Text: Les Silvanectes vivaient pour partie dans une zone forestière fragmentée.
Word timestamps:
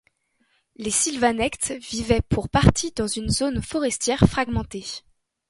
Les 0.77 0.89
Silvanectes 0.89 1.73
vivaient 1.73 2.23
pour 2.27 2.49
partie 2.49 2.91
dans 2.91 3.05
une 3.05 3.29
zone 3.29 3.61
forestière 3.61 4.21
fragmentée. 4.27 4.87